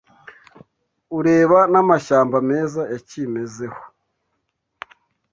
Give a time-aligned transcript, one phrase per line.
[1.17, 3.81] ureba n’amashyamba meza yakimezeho